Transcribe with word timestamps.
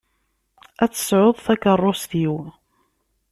Ad 0.83 0.89
tt-tesɛuḍ 0.91 1.37
takeṛṛust-iw. 1.45 2.35